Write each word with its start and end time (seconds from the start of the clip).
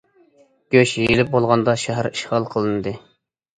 گۆش 0.75 0.93
يېيىلىپ 1.01 1.29
بولغاندا 1.35 1.77
شەھەر 1.83 2.11
ئىشغال 2.11 2.51
قىلىندى. 2.57 2.97